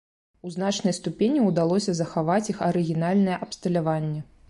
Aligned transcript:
У 0.47 0.51
значнай 0.55 0.95
ступені 0.99 1.45
ўдалося 1.49 1.97
захаваць 2.01 2.43
іх 2.57 2.67
арыгінальнае 2.71 3.41
абсталяванне. 3.49 4.29